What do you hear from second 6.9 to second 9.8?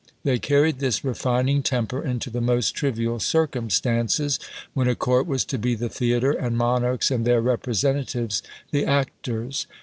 and their representatives the actors.